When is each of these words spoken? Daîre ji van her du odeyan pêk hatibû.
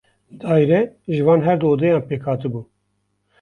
Daîre 0.41 0.81
ji 1.13 1.21
van 1.25 1.41
her 1.45 1.57
du 1.61 1.67
odeyan 1.73 2.03
pêk 2.07 2.23
hatibû. 2.27 2.61